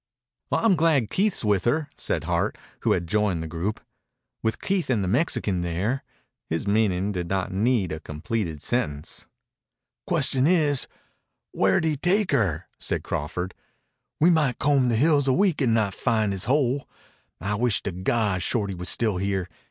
"I'm 0.51 0.75
glad 0.75 1.11
Keith's 1.11 1.45
with 1.45 1.65
her," 1.65 1.87
said 1.95 2.23
Hart, 2.23 2.57
who 2.79 2.93
had 2.93 3.05
joined 3.05 3.43
the 3.43 3.47
group. 3.47 3.79
"With 4.41 4.59
Keith 4.59 4.89
and 4.89 5.03
the 5.03 5.07
Mexican 5.07 5.61
there" 5.61 6.03
His 6.49 6.65
meaning 6.65 7.11
did 7.11 7.27
not 7.29 7.51
need 7.51 7.91
a 7.91 7.99
completed 7.99 8.63
sentence. 8.63 9.27
"Question 10.07 10.47
is, 10.47 10.87
where 11.51 11.79
did 11.79 11.87
he 11.87 11.97
take 11.97 12.31
her," 12.31 12.67
said 12.79 13.03
Crawford. 13.03 13.53
"We 14.19 14.31
might 14.31 14.57
comb 14.57 14.89
the 14.89 14.95
hills 14.95 15.27
a 15.27 15.33
week 15.33 15.61
and 15.61 15.75
not 15.75 15.93
find 15.93 16.31
his 16.31 16.45
hole. 16.45 16.89
I 17.39 17.53
wish 17.53 17.83
to 17.83 17.91
God 17.91 18.41
Shorty 18.41 18.73
was 18.73 18.89
still 18.89 19.17
here. 19.17 19.47